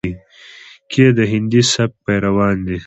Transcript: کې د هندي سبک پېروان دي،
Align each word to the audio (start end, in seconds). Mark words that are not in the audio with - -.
کې 0.91 1.05
د 1.17 1.19
هندي 1.31 1.61
سبک 1.73 1.95
پېروان 2.05 2.55
دي، 2.67 2.77